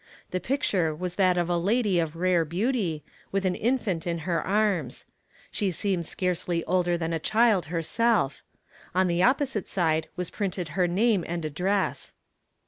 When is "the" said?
0.31-0.39, 9.07-9.21